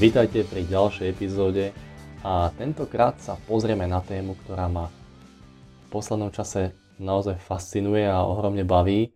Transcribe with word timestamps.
Vítajte 0.00 0.48
pri 0.48 0.64
ďalšej 0.64 1.06
epizóde 1.12 1.76
a 2.24 2.48
tentokrát 2.56 3.20
sa 3.20 3.36
pozrieme 3.44 3.84
na 3.84 4.00
tému, 4.00 4.40
ktorá 4.40 4.64
ma 4.64 4.88
v 4.88 5.86
poslednom 5.92 6.32
čase 6.32 6.72
naozaj 6.96 7.36
fascinuje 7.36 8.08
a 8.08 8.24
ohromne 8.24 8.64
baví 8.64 9.12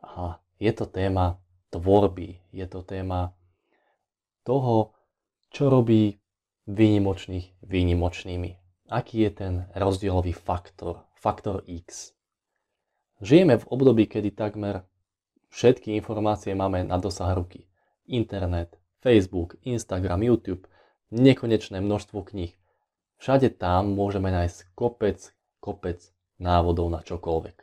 a 0.00 0.40
je 0.56 0.72
to 0.72 0.88
téma 0.88 1.36
tvorby, 1.68 2.40
je 2.56 2.64
to 2.64 2.80
téma 2.80 3.36
toho, 4.48 4.96
čo 5.52 5.68
robí 5.68 6.16
výnimočných 6.72 7.60
výnimočnými. 7.60 8.50
Aký 8.88 9.28
je 9.28 9.30
ten 9.32 9.54
rozdielový 9.76 10.32
faktor, 10.32 11.04
faktor 11.12 11.68
X. 11.68 12.16
Žijeme 13.20 13.60
v 13.60 13.68
období, 13.68 14.08
kedy 14.08 14.32
takmer 14.32 14.88
všetky 15.52 15.92
informácie 15.92 16.56
máme 16.56 16.80
na 16.80 16.96
dosah 16.96 17.36
ruky. 17.36 17.68
Internet, 18.08 18.80
Facebook, 19.04 19.60
Instagram, 19.68 20.24
YouTube, 20.24 20.64
nekonečné 21.12 21.76
množstvo 21.84 22.24
kníh. 22.24 22.56
Všade 23.20 23.52
tam 23.52 23.92
môžeme 23.92 24.32
nájsť 24.32 24.72
kopec, 24.72 25.20
kopec 25.60 26.00
návodov 26.40 26.88
na 26.88 27.04
čokoľvek. 27.04 27.56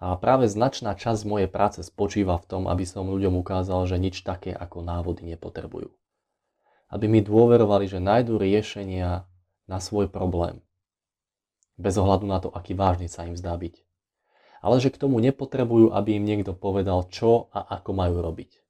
A 0.00 0.16
práve 0.16 0.48
značná 0.48 0.96
časť 0.96 1.28
mojej 1.28 1.48
práce 1.52 1.84
spočíva 1.84 2.40
v 2.40 2.48
tom, 2.48 2.62
aby 2.72 2.88
som 2.88 3.04
ľuďom 3.04 3.36
ukázal, 3.36 3.84
že 3.84 4.00
nič 4.00 4.24
také 4.24 4.56
ako 4.56 4.80
návody 4.80 5.28
nepotrebujú. 5.28 5.92
Aby 6.88 7.04
mi 7.04 7.20
dôverovali, 7.20 7.84
že 7.84 8.00
nájdú 8.00 8.40
riešenia 8.40 9.28
na 9.68 9.76
svoj 9.76 10.08
problém. 10.08 10.64
Bez 11.76 12.00
ohľadu 12.00 12.24
na 12.24 12.40
to, 12.40 12.48
aký 12.48 12.72
vážny 12.72 13.12
sa 13.12 13.28
im 13.28 13.36
zdá 13.36 13.52
byť. 13.60 13.76
Ale 14.64 14.80
že 14.80 14.88
k 14.88 14.96
tomu 14.96 15.20
nepotrebujú, 15.20 15.92
aby 15.92 16.16
im 16.16 16.24
niekto 16.24 16.56
povedal, 16.56 17.04
čo 17.12 17.52
a 17.52 17.76
ako 17.76 17.92
majú 17.92 18.24
robiť. 18.24 18.63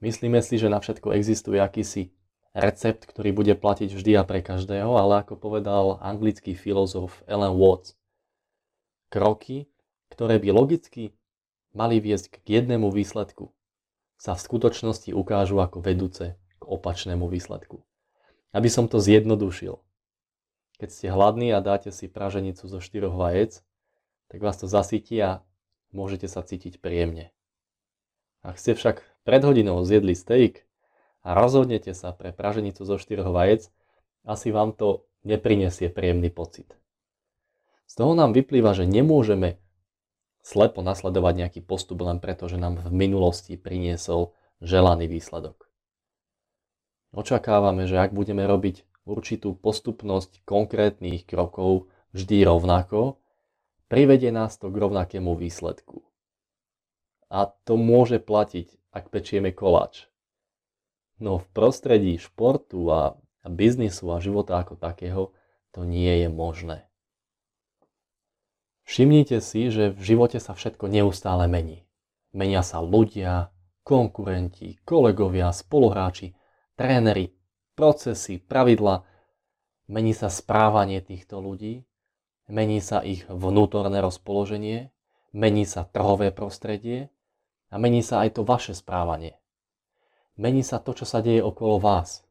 Myslíme 0.00 0.40
si, 0.40 0.56
že 0.56 0.72
na 0.72 0.80
všetko 0.80 1.12
existuje 1.12 1.60
akýsi 1.60 2.16
recept, 2.56 3.04
ktorý 3.04 3.36
bude 3.36 3.54
platiť 3.54 3.92
vždy 3.92 4.12
a 4.16 4.24
pre 4.24 4.40
každého, 4.40 4.90
ale 4.96 5.22
ako 5.22 5.36
povedal 5.36 6.00
anglický 6.00 6.56
filozof 6.56 7.20
Ellen 7.28 7.54
Watts, 7.54 7.94
kroky, 9.12 9.68
ktoré 10.08 10.40
by 10.40 10.50
logicky 10.56 11.12
mali 11.76 12.02
viesť 12.02 12.42
k 12.42 12.60
jednému 12.64 12.90
výsledku, 12.90 13.52
sa 14.16 14.34
v 14.34 14.40
skutočnosti 14.40 15.12
ukážu 15.12 15.60
ako 15.60 15.84
vedúce 15.84 16.34
k 16.58 16.62
opačnému 16.64 17.28
výsledku. 17.28 17.84
Aby 18.50 18.66
som 18.72 18.90
to 18.90 18.98
zjednodušil. 18.98 19.78
Keď 20.80 20.88
ste 20.90 21.06
hladní 21.12 21.52
a 21.52 21.60
dáte 21.60 21.92
si 21.92 22.08
praženicu 22.08 22.66
zo 22.66 22.80
štyroch 22.80 23.14
vajec, 23.14 23.62
tak 24.32 24.38
vás 24.40 24.58
to 24.58 24.66
zasytí 24.66 25.20
a 25.20 25.44
môžete 25.92 26.26
sa 26.26 26.42
cítiť 26.42 26.80
príjemne. 26.82 27.30
Ak 28.40 28.56
ste 28.56 28.72
však 28.72 29.04
pred 29.24 29.42
hodinou 29.44 29.82
zjedli 29.84 30.16
steak 30.16 30.64
a 31.20 31.36
rozhodnete 31.36 31.92
sa 31.92 32.16
pre 32.16 32.32
praženicu 32.32 32.84
zo 32.84 32.96
štyroch 32.96 33.28
vajec, 33.32 33.68
asi 34.24 34.52
vám 34.52 34.72
to 34.76 35.04
neprinesie 35.24 35.92
príjemný 35.92 36.32
pocit. 36.32 36.76
Z 37.90 37.98
toho 37.98 38.14
nám 38.14 38.32
vyplýva, 38.32 38.72
že 38.72 38.86
nemôžeme 38.86 39.58
slepo 40.40 40.80
nasledovať 40.80 41.34
nejaký 41.36 41.60
postup 41.60 42.00
len 42.06 42.22
preto, 42.22 42.48
že 42.48 42.56
nám 42.56 42.80
v 42.80 42.90
minulosti 42.94 43.60
priniesol 43.60 44.32
želaný 44.62 45.10
výsledok. 45.10 45.68
Očakávame, 47.10 47.90
že 47.90 47.98
ak 47.98 48.14
budeme 48.14 48.46
robiť 48.46 48.86
určitú 49.02 49.58
postupnosť 49.58 50.46
konkrétnych 50.46 51.26
krokov 51.26 51.90
vždy 52.14 52.46
rovnako, 52.46 53.18
privedie 53.90 54.30
nás 54.30 54.54
to 54.54 54.70
k 54.70 54.76
rovnakému 54.78 55.34
výsledku. 55.34 56.06
A 57.30 57.46
to 57.46 57.78
môže 57.78 58.18
platiť, 58.18 58.74
ak 58.90 59.14
pečieme 59.14 59.54
koláč. 59.54 60.10
No 61.22 61.38
v 61.38 61.46
prostredí 61.54 62.18
športu 62.18 62.90
a, 62.90 63.14
biznisu 63.46 64.10
a 64.10 64.18
života 64.18 64.58
ako 64.58 64.74
takého 64.74 65.30
to 65.70 65.86
nie 65.86 66.26
je 66.26 66.28
možné. 66.28 66.90
Všimnite 68.82 69.38
si, 69.38 69.70
že 69.70 69.94
v 69.94 70.00
živote 70.02 70.42
sa 70.42 70.58
všetko 70.58 70.90
neustále 70.90 71.46
mení. 71.46 71.86
Menia 72.34 72.66
sa 72.66 72.82
ľudia, 72.82 73.54
konkurenti, 73.86 74.82
kolegovia, 74.82 75.54
spoluhráči, 75.54 76.34
tréneri, 76.74 77.30
procesy, 77.78 78.42
pravidla. 78.42 79.06
Mení 79.86 80.10
sa 80.10 80.26
správanie 80.26 80.98
týchto 80.98 81.38
ľudí, 81.38 81.86
mení 82.50 82.82
sa 82.82 82.98
ich 83.06 83.22
vnútorné 83.30 84.02
rozpoloženie, 84.02 84.90
mení 85.30 85.62
sa 85.62 85.86
trhové 85.86 86.34
prostredie 86.34 87.14
a 87.70 87.74
mení 87.78 88.02
sa 88.02 88.26
aj 88.26 88.36
to 88.36 88.42
vaše 88.42 88.74
správanie. 88.74 89.38
Mení 90.34 90.66
sa 90.66 90.82
to, 90.82 90.92
čo 90.92 91.06
sa 91.06 91.22
deje 91.22 91.40
okolo 91.40 91.78
vás. 91.78 92.26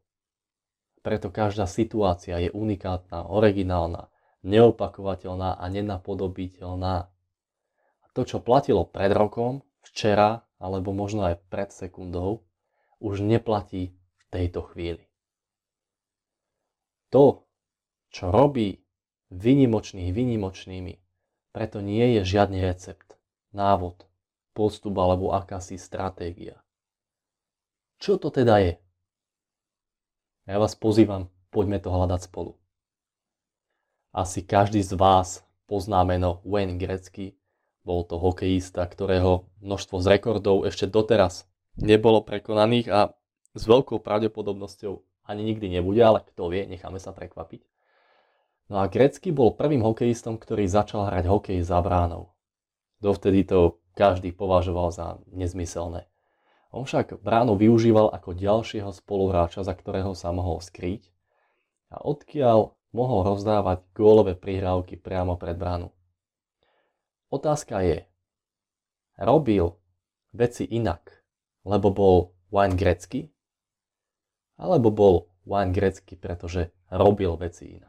Preto 1.00 1.32
každá 1.32 1.64
situácia 1.64 2.36
je 2.44 2.52
unikátna, 2.52 3.32
originálna, 3.32 4.12
neopakovateľná 4.44 5.56
a 5.56 5.66
nenapodobiteľná. 5.72 7.08
A 8.04 8.06
to, 8.12 8.28
čo 8.28 8.44
platilo 8.44 8.84
pred 8.84 9.16
rokom, 9.16 9.64
včera 9.80 10.44
alebo 10.60 10.92
možno 10.92 11.24
aj 11.24 11.40
pred 11.48 11.72
sekundou, 11.72 12.44
už 13.00 13.24
neplatí 13.24 13.96
v 13.96 14.24
tejto 14.28 14.68
chvíli. 14.76 15.08
To, 17.16 17.48
čo 18.12 18.28
robí 18.30 18.84
vynimočných 19.32 20.12
vynimočnými, 20.12 20.94
preto 21.56 21.80
nie 21.80 22.20
je 22.20 22.22
žiadny 22.28 22.60
recept, 22.60 23.16
návod, 23.56 24.09
postup 24.60 25.00
alebo 25.00 25.32
akási 25.32 25.80
stratégia. 25.80 26.60
Čo 28.04 28.20
to 28.20 28.28
teda 28.28 28.60
je? 28.60 28.74
Ja 30.44 30.60
vás 30.60 30.76
pozývam, 30.76 31.32
poďme 31.48 31.80
to 31.80 31.88
hľadať 31.88 32.28
spolu. 32.28 32.60
Asi 34.12 34.44
každý 34.44 34.84
z 34.84 35.00
vás 35.00 35.48
pozná 35.64 36.04
meno 36.04 36.44
Wayne 36.44 36.76
Gretzky. 36.76 37.40
Bol 37.88 38.04
to 38.04 38.20
hokejista, 38.20 38.84
ktorého 38.84 39.48
množstvo 39.64 40.04
z 40.04 40.20
rekordov 40.20 40.68
ešte 40.68 40.92
doteraz 40.92 41.48
nebolo 41.80 42.20
prekonaných 42.20 42.88
a 42.92 43.00
s 43.56 43.64
veľkou 43.64 44.04
pravdepodobnosťou 44.04 45.24
ani 45.24 45.42
nikdy 45.46 45.80
nebude, 45.80 46.02
ale 46.02 46.26
kto 46.26 46.52
vie, 46.52 46.68
necháme 46.68 47.00
sa 47.00 47.16
prekvapiť. 47.16 47.62
No 48.70 48.82
a 48.82 48.90
Gretzky 48.90 49.30
bol 49.30 49.54
prvým 49.54 49.86
hokejistom, 49.86 50.42
ktorý 50.42 50.66
začal 50.66 51.08
hrať 51.08 51.26
hokej 51.30 51.60
za 51.62 51.80
bránou. 51.82 52.34
Dovtedy 53.02 53.46
to 53.46 53.82
každý 54.00 54.32
považoval 54.32 54.96
za 54.96 55.20
nezmyselné. 55.28 56.08
On 56.72 56.88
však 56.88 57.20
bránu 57.20 57.60
využíval 57.60 58.16
ako 58.16 58.40
ďalšieho 58.40 58.96
spoluhráča, 58.96 59.68
za 59.68 59.76
ktorého 59.76 60.16
sa 60.16 60.32
mohol 60.32 60.64
skryť 60.64 61.12
a 61.92 62.00
odkiaľ 62.00 62.80
mohol 62.96 63.28
rozdávať 63.28 63.84
gólové 63.92 64.40
prihrávky 64.40 64.96
priamo 64.96 65.36
pred 65.36 65.60
bránu. 65.60 65.92
Otázka 67.28 67.84
je, 67.84 68.08
robil 69.20 69.76
veci 70.32 70.64
inak, 70.64 71.12
lebo 71.68 71.92
bol 71.92 72.16
Wayne 72.50 72.80
Gretzky? 72.80 73.30
Alebo 74.58 74.90
bol 74.90 75.30
Wayne 75.46 75.76
Gretzky, 75.76 76.18
pretože 76.18 76.74
robil 76.90 77.36
veci 77.38 77.78
inak? 77.78 77.89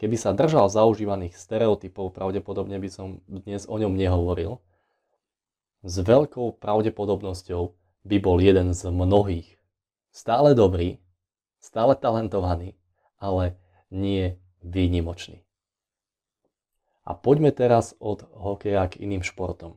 Keby 0.00 0.16
sa 0.16 0.32
držal 0.32 0.72
zaužívaných 0.72 1.36
stereotypov, 1.36 2.16
pravdepodobne 2.16 2.80
by 2.80 2.88
som 2.88 3.20
dnes 3.28 3.68
o 3.68 3.76
ňom 3.76 3.92
nehovoril. 3.92 4.56
S 5.84 6.00
veľkou 6.00 6.56
pravdepodobnosťou 6.56 7.76
by 8.08 8.16
bol 8.16 8.40
jeden 8.40 8.72
z 8.72 8.88
mnohých. 8.88 9.60
Stále 10.08 10.56
dobrý, 10.56 10.96
stále 11.60 11.92
talentovaný, 12.00 12.80
ale 13.20 13.60
nie 13.92 14.40
výnimočný. 14.64 15.44
A 17.04 17.12
poďme 17.12 17.52
teraz 17.52 17.92
od 18.00 18.24
hokeja 18.32 18.88
k 18.88 19.04
iným 19.04 19.20
športom. 19.20 19.76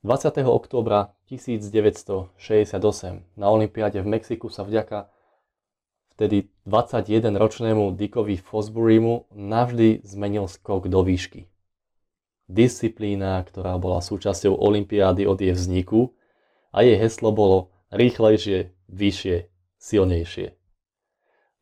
20. 0.00 0.32
októbra 0.48 1.12
1968 1.28 2.40
na 3.36 3.46
Olympiáde 3.52 4.00
v 4.00 4.08
Mexiku 4.16 4.48
sa 4.48 4.64
vďaka 4.64 5.12
vtedy 6.18 6.50
21-ročnému 6.66 7.94
Dickovi 7.94 8.42
Fosburymu 8.42 9.30
navždy 9.30 10.02
zmenil 10.02 10.50
skok 10.50 10.90
do 10.90 11.06
výšky. 11.06 11.46
Disciplína, 12.50 13.38
ktorá 13.46 13.78
bola 13.78 14.02
súčasťou 14.02 14.58
Olympiády 14.58 15.30
od 15.30 15.38
jej 15.38 15.54
vzniku, 15.54 16.10
a 16.74 16.82
jej 16.82 16.98
heslo 16.98 17.30
bolo 17.30 17.70
rýchlejšie, 17.94 18.74
vyššie, 18.90 19.36
silnejšie. 19.78 20.58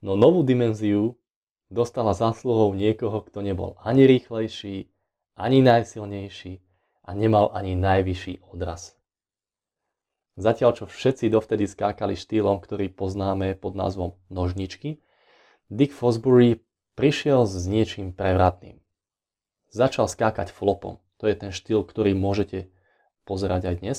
No 0.01 0.17
novú 0.17 0.41
dimenziu 0.41 1.21
dostala 1.69 2.17
zásluhou 2.17 2.73
niekoho, 2.73 3.21
kto 3.29 3.45
nebol 3.45 3.77
ani 3.85 4.09
rýchlejší, 4.09 4.89
ani 5.37 5.61
najsilnejší 5.61 6.65
a 7.05 7.11
nemal 7.13 7.53
ani 7.53 7.77
najvyšší 7.77 8.41
odraz. 8.51 8.97
Zatiaľ 10.37 10.77
čo 10.77 10.85
všetci 10.85 11.33
dovtedy 11.33 11.65
skákali 11.65 12.13
štýlom, 12.13 12.61
ktorý 12.61 12.93
poznáme 12.93 13.57
pod 13.57 13.73
názvom 13.73 14.21
nožničky, 14.29 15.01
Dick 15.73 15.97
Fosbury 15.97 16.61
prišiel 16.93 17.49
s 17.49 17.65
niečím 17.65 18.13
prevratným. 18.13 18.79
Začal 19.73 20.07
skákať 20.07 20.53
flopom. 20.53 21.01
To 21.17 21.25
je 21.25 21.35
ten 21.41 21.51
štýl, 21.57 21.83
ktorý 21.83 22.13
môžete 22.13 22.69
pozerať 23.25 23.73
aj 23.73 23.77
dnes. 23.81 23.99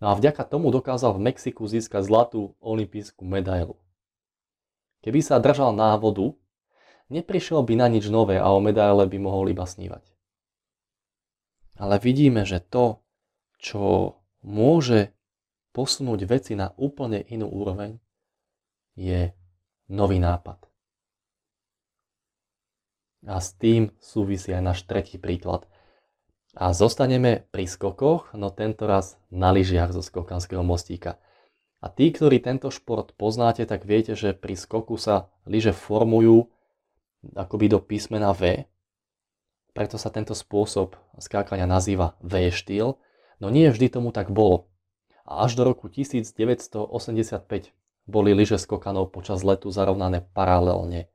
No 0.00 0.10
a 0.10 0.16
vďaka 0.16 0.48
tomu 0.48 0.72
dokázal 0.72 1.12
v 1.12 1.28
Mexiku 1.28 1.68
získať 1.68 2.08
zlatú 2.08 2.56
olimpijskú 2.64 3.28
medailu. 3.28 3.76
Keby 5.04 5.20
sa 5.20 5.36
držal 5.40 5.76
návodu, 5.76 6.32
neprišiel 7.12 7.60
by 7.60 7.76
na 7.76 7.86
nič 7.92 8.08
nové 8.08 8.40
a 8.40 8.48
o 8.48 8.64
medaile 8.64 9.04
by 9.04 9.18
mohol 9.20 9.52
iba 9.52 9.68
snívať. 9.68 10.08
Ale 11.76 12.00
vidíme, 12.00 12.48
že 12.48 12.64
to, 12.64 13.04
čo 13.60 14.16
môže 14.40 15.12
posunúť 15.70 16.26
veci 16.26 16.52
na 16.58 16.74
úplne 16.76 17.22
inú 17.30 17.50
úroveň, 17.50 17.98
je 18.98 19.32
nový 19.90 20.18
nápad. 20.18 20.66
A 23.28 23.36
s 23.36 23.52
tým 23.52 23.92
súvisí 24.00 24.50
aj 24.50 24.62
náš 24.64 24.80
tretí 24.88 25.20
príklad. 25.20 25.68
A 26.56 26.72
zostaneme 26.74 27.46
pri 27.52 27.68
skokoch, 27.68 28.32
no 28.34 28.50
tento 28.50 28.88
raz 28.88 29.20
na 29.30 29.54
lyžiach 29.54 29.92
zo 29.94 30.02
skokanského 30.02 30.64
mostíka. 30.64 31.20
A 31.80 31.88
tí, 31.88 32.12
ktorí 32.12 32.42
tento 32.42 32.68
šport 32.68 33.14
poznáte, 33.14 33.64
tak 33.64 33.86
viete, 33.86 34.12
že 34.16 34.36
pri 34.36 34.56
skoku 34.56 34.96
sa 35.00 35.32
lyže 35.46 35.72
formujú 35.72 36.48
akoby 37.36 37.66
do 37.72 37.78
písmena 37.80 38.32
V. 38.32 38.64
Preto 39.76 39.96
sa 40.00 40.10
tento 40.10 40.34
spôsob 40.34 40.98
skákania 41.20 41.68
nazýva 41.68 42.18
V 42.24 42.50
štýl, 42.50 42.98
no 43.38 43.46
nie 43.52 43.70
vždy 43.70 44.00
tomu 44.00 44.10
tak 44.10 44.32
bolo 44.32 44.69
a 45.30 45.46
až 45.46 45.54
do 45.54 45.62
roku 45.62 45.86
1985 45.86 46.90
boli 48.10 48.34
lyže 48.34 48.58
skokanov 48.58 49.14
počas 49.14 49.46
letu 49.46 49.70
zarovnané 49.70 50.26
paralelne. 50.34 51.06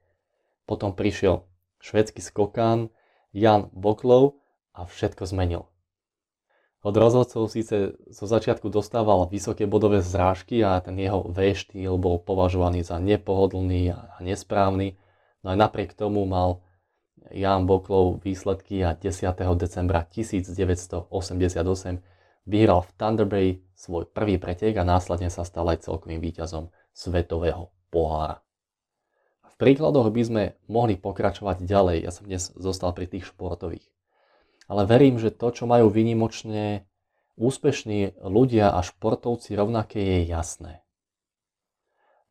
Potom 0.63 0.95
prišiel 0.95 1.43
švédsky 1.83 2.23
skokan 2.23 2.87
Jan 3.35 3.67
Boklov 3.75 4.39
a 4.71 4.87
všetko 4.87 5.27
zmenil. 5.27 5.67
Od 6.85 6.93
rozhodcov 6.95 7.49
síce 7.49 7.97
zo 8.07 8.25
začiatku 8.29 8.69
dostával 8.71 9.27
vysoké 9.27 9.67
bodové 9.67 10.05
zrážky 10.05 10.63
a 10.63 10.79
ten 10.79 10.95
jeho 10.95 11.27
V 11.27 11.51
štýl 11.57 11.97
bol 11.97 12.21
považovaný 12.21 12.85
za 12.85 13.01
nepohodlný 13.01 13.89
a 13.91 14.21
nesprávny, 14.21 14.95
no 15.43 15.47
aj 15.51 15.57
napriek 15.59 15.97
tomu 15.97 16.29
mal 16.29 16.61
Jan 17.33 17.65
Boklov 17.65 18.21
výsledky 18.21 18.85
a 18.85 18.93
10. 18.93 19.33
decembra 19.57 20.05
1988 20.05 21.09
vyhral 22.45 22.85
v 22.85 22.93
Thunder 22.95 23.27
Bay 23.27 23.47
svoj 23.75 24.07
prvý 24.09 24.37
pretek 24.37 24.77
a 24.77 24.87
následne 24.87 25.27
sa 25.33 25.43
stal 25.43 25.67
aj 25.69 25.85
celkovým 25.85 26.21
víťazom 26.21 26.71
svetového 26.95 27.73
pohára. 27.91 28.41
V 29.43 29.53
príkladoch 29.59 30.09
by 30.11 30.21
sme 30.23 30.43
mohli 30.69 30.95
pokračovať 30.95 31.65
ďalej, 31.65 31.97
ja 32.05 32.11
som 32.11 32.27
dnes 32.27 32.53
zostal 32.55 32.91
pri 32.93 33.07
tých 33.07 33.31
športových. 33.31 33.87
Ale 34.65 34.83
verím, 34.89 35.21
že 35.21 35.31
to, 35.31 35.53
čo 35.53 35.69
majú 35.69 35.87
vynimočne 35.93 36.89
úspešní 37.37 38.19
ľudia 38.23 38.71
a 38.71 38.79
športovci 38.81 39.53
rovnaké 39.55 39.99
je 39.99 40.19
jasné. 40.27 40.83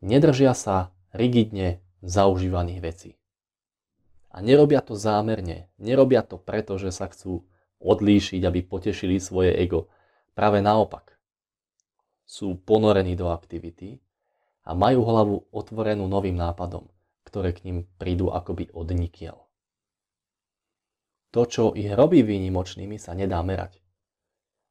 Nedržia 0.05 0.52
sa 0.52 0.93
rigidne 1.17 1.81
zaužívaných 2.05 2.81
vecí. 2.84 3.10
A 4.34 4.43
nerobia 4.43 4.82
to 4.82 4.99
zámerne, 4.99 5.70
nerobia 5.78 6.26
to 6.26 6.37
preto, 6.37 6.76
že 6.76 6.90
sa 6.90 7.06
chcú 7.08 7.46
odlíšiť, 7.78 8.43
aby 8.43 8.60
potešili 8.67 9.22
svoje 9.22 9.55
ego, 9.55 9.88
Práve 10.34 10.58
naopak. 10.58 11.14
Sú 12.26 12.58
ponorení 12.58 13.14
do 13.14 13.31
aktivity 13.31 14.02
a 14.66 14.75
majú 14.75 15.06
hlavu 15.06 15.36
otvorenú 15.54 16.10
novým 16.10 16.34
nápadom, 16.34 16.90
ktoré 17.22 17.54
k 17.54 17.70
ním 17.70 17.78
prídu 17.96 18.34
akoby 18.34 18.75
od 18.75 18.90
nikiel. 18.90 19.38
To, 21.31 21.46
čo 21.46 21.75
ich 21.75 21.90
robí 21.90 22.22
výnimočnými, 22.22 22.98
sa 22.98 23.14
nedá 23.14 23.42
merať. 23.46 23.78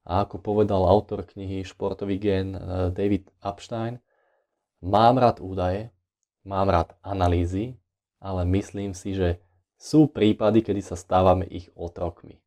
A 0.03 0.27
ako 0.27 0.43
povedal 0.43 0.83
autor 0.83 1.23
knihy 1.23 1.63
Športový 1.63 2.19
gen 2.19 2.55
eh, 2.55 2.59
David 2.91 3.31
Upstein, 3.39 4.03
mám 4.83 5.15
rád 5.15 5.39
údaje, 5.39 5.95
mám 6.43 6.67
rád 6.67 6.91
analýzy, 6.99 7.79
ale 8.19 8.43
myslím 8.47 8.91
si, 8.91 9.15
že 9.15 9.39
sú 9.79 10.11
prípady, 10.11 10.63
kedy 10.63 10.83
sa 10.83 10.95
stávame 10.99 11.47
ich 11.47 11.71
otrokmi. 11.75 12.42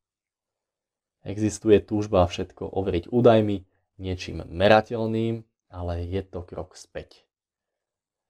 Existuje 1.26 1.82
túžba 1.82 2.23
všetko 2.23 2.70
overiť 2.70 3.11
údajmi, 3.11 3.67
niečím 3.99 4.46
merateľným, 4.46 5.43
ale 5.75 6.06
je 6.06 6.23
to 6.23 6.46
krok 6.46 6.78
späť. 6.78 7.26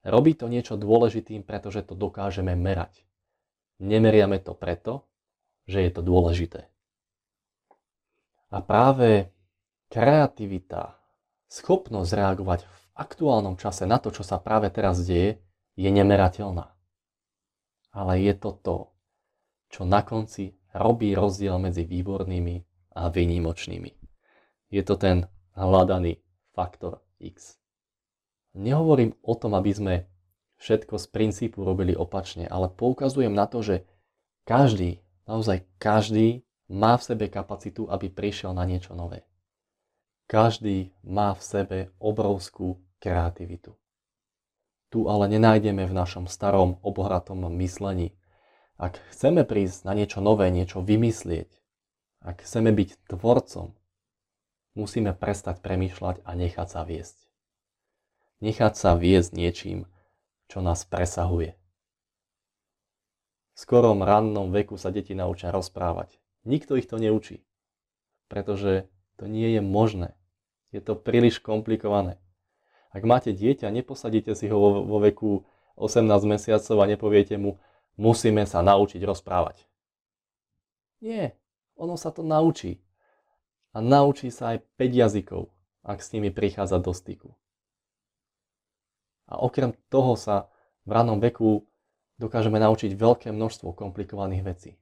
Robí 0.00 0.32
to 0.32 0.48
niečo 0.48 0.80
dôležitým, 0.80 1.44
pretože 1.44 1.84
to 1.84 1.92
dokážeme 1.92 2.56
merať. 2.56 3.04
Nemeriame 3.84 4.40
to 4.40 4.56
preto, 4.56 5.04
že 5.68 5.84
je 5.84 5.90
to 5.92 6.00
dôležité. 6.00 6.72
A 8.48 8.64
práve 8.64 9.28
kreativita, 9.92 10.96
schopnosť 11.52 12.10
reagovať 12.16 12.64
v 12.64 12.82
aktuálnom 12.96 13.60
čase 13.60 13.84
na 13.84 14.00
to, 14.00 14.08
čo 14.08 14.24
sa 14.24 14.40
práve 14.40 14.72
teraz 14.72 15.04
deje, 15.04 15.36
je 15.76 15.90
nemerateľná. 15.92 16.72
Ale 17.92 18.24
je 18.24 18.32
to 18.32 18.56
to, 18.56 18.78
čo 19.68 19.84
na 19.84 20.00
konci 20.00 20.56
robí 20.72 21.12
rozdiel 21.12 21.60
medzi 21.60 21.84
výbornými 21.84 22.65
a 22.96 23.12
výnimočnými. 23.12 23.92
Je 24.72 24.82
to 24.82 24.96
ten 24.96 25.28
hľadaný 25.52 26.24
faktor 26.56 27.04
X. 27.20 27.60
Nehovorím 28.56 29.12
o 29.20 29.36
tom, 29.36 29.52
aby 29.52 29.70
sme 29.76 29.94
všetko 30.56 30.96
z 30.96 31.06
princípu 31.12 31.60
robili 31.60 31.92
opačne, 31.92 32.48
ale 32.48 32.72
poukazujem 32.72 33.36
na 33.36 33.44
to, 33.44 33.60
že 33.60 33.84
každý, 34.48 35.04
naozaj 35.28 35.68
každý 35.76 36.48
má 36.72 36.96
v 36.96 37.02
sebe 37.04 37.26
kapacitu, 37.28 37.86
aby 37.92 38.08
prišiel 38.08 38.56
na 38.56 38.64
niečo 38.64 38.96
nové. 38.96 39.28
Každý 40.26 40.96
má 41.06 41.36
v 41.36 41.42
sebe 41.44 41.78
obrovskú 42.02 42.82
kreativitu. 42.98 43.76
Tu 44.90 45.06
ale 45.06 45.28
nenájdeme 45.30 45.86
v 45.86 45.94
našom 45.94 46.26
starom 46.26 46.80
obohratom 46.82 47.46
myslení. 47.60 48.16
Ak 48.80 48.98
chceme 49.12 49.46
prísť 49.46 49.86
na 49.86 49.92
niečo 49.94 50.18
nové, 50.18 50.50
niečo 50.50 50.82
vymyslieť, 50.82 51.52
ak 52.22 52.44
chceme 52.44 52.72
byť 52.72 53.10
tvorcom, 53.10 53.76
musíme 54.76 55.16
prestať 55.16 55.64
premýšľať 55.64 56.22
a 56.22 56.30
nechať 56.36 56.68
sa 56.68 56.84
viesť. 56.84 57.16
Nechať 58.44 58.74
sa 58.76 58.92
viesť 58.94 59.32
niečím, 59.32 59.88
čo 60.46 60.60
nás 60.60 60.84
presahuje. 60.84 61.56
V 63.56 63.58
skorom 63.58 64.04
rannom 64.04 64.52
veku 64.52 64.76
sa 64.76 64.92
deti 64.92 65.16
naučia 65.16 65.48
rozprávať. 65.48 66.20
Nikto 66.44 66.76
ich 66.76 66.84
to 66.84 67.00
neučí, 67.00 67.40
pretože 68.28 68.84
to 69.16 69.24
nie 69.24 69.56
je 69.56 69.64
možné. 69.64 70.12
Je 70.76 70.84
to 70.84 70.92
príliš 70.92 71.40
komplikované. 71.40 72.20
Ak 72.92 73.04
máte 73.08 73.32
dieťa, 73.32 73.72
neposadíte 73.72 74.36
si 74.36 74.48
ho 74.52 74.84
vo, 74.84 74.98
veku 75.00 75.48
18 75.80 76.04
mesiacov 76.28 76.76
a 76.80 76.88
nepoviete 76.88 77.40
mu, 77.40 77.56
musíme 77.96 78.44
sa 78.44 78.60
naučiť 78.60 79.00
rozprávať. 79.00 79.64
Nie, 81.00 81.36
ono 81.76 81.94
sa 82.00 82.10
to 82.10 82.24
naučí. 82.24 82.80
A 83.76 83.84
naučí 83.84 84.32
sa 84.32 84.56
aj 84.56 84.64
5 84.80 85.00
jazykov, 85.04 85.52
ak 85.84 86.00
s 86.00 86.10
nimi 86.16 86.32
prichádza 86.32 86.80
do 86.80 86.96
styku. 86.96 87.36
A 89.28 89.38
okrem 89.44 89.76
toho 89.92 90.16
sa 90.16 90.48
v 90.88 90.96
ranom 90.96 91.20
veku 91.20 91.68
dokážeme 92.16 92.56
naučiť 92.56 92.96
veľké 92.96 93.28
množstvo 93.30 93.76
komplikovaných 93.76 94.42
vecí. 94.42 94.72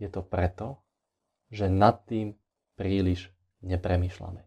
Je 0.00 0.08
to 0.08 0.24
preto, 0.24 0.80
že 1.52 1.70
nad 1.70 2.02
tým 2.08 2.34
príliš 2.74 3.30
nepremýšľame. 3.60 4.42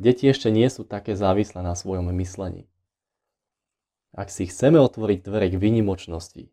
Deti 0.00 0.30
ešte 0.30 0.48
nie 0.48 0.70
sú 0.72 0.86
také 0.86 1.12
závislé 1.12 1.60
na 1.60 1.76
svojom 1.76 2.08
myslení. 2.14 2.70
Ak 4.16 4.32
si 4.32 4.48
chceme 4.48 4.80
otvoriť 4.80 5.18
dvere 5.20 5.52
k 5.52 5.60
vynimočnosti, 5.60 6.48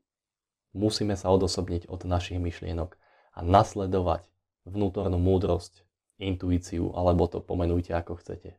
musíme 0.77 1.17
sa 1.17 1.33
odosobniť 1.33 1.89
od 1.89 2.05
našich 2.05 2.37
myšlienok 2.37 2.93
a 3.33 3.39
nasledovať 3.41 4.29
vnútornú 4.69 5.17
múdrosť, 5.17 5.81
intuíciu, 6.21 6.93
alebo 6.93 7.25
to 7.25 7.41
pomenujte 7.41 7.93
ako 7.93 8.21
chcete. 8.21 8.57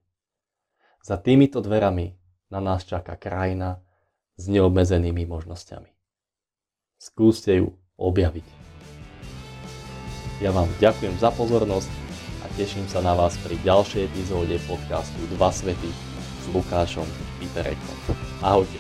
Za 1.03 1.17
týmito 1.19 1.63
dverami 1.63 2.19
na 2.51 2.59
nás 2.59 2.83
čaká 2.83 3.15
krajina 3.15 3.79
s 4.39 4.51
neobmedzenými 4.51 5.27
možnosťami. 5.27 5.91
Skúste 6.99 7.55
ju 7.55 7.75
objaviť. 7.99 8.47
Ja 10.39 10.55
vám 10.55 10.71
ďakujem 10.79 11.19
za 11.19 11.35
pozornosť 11.35 11.91
a 12.43 12.47
teším 12.55 12.87
sa 12.87 13.03
na 13.03 13.15
vás 13.15 13.35
pri 13.43 13.59
ďalšej 13.67 14.07
epizóde 14.07 14.55
podcastu 14.71 15.19
Dva 15.35 15.51
svety 15.51 15.91
s 16.43 16.45
Lukášom 16.55 17.07
Piterekom. 17.43 17.97
Ahojte. 18.39 18.79